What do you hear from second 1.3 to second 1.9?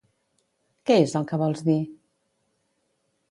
que vols dir?